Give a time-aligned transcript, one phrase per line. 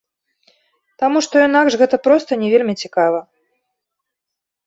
[1.01, 3.19] Таму што інакш гэта проста не вельмі цікава.